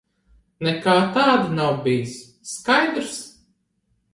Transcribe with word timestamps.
Nekā 0.67 0.95
tāda 1.17 1.53
nav 1.59 1.77
bijis. 1.89 2.15
Skaidrs? 2.55 3.17